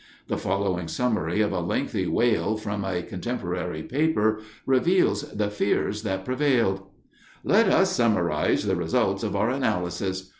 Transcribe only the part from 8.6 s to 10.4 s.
the result of our analysis.